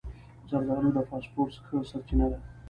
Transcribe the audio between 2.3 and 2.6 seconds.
ده.